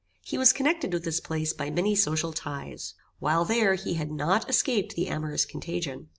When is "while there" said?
3.19-3.75